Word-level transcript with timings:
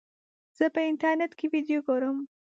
زه 0.57 0.65
په 0.73 0.81
انټرنیټ 0.89 1.31
کې 1.39 1.45
ویډیو 1.53 1.79
ګورم. 1.87 2.17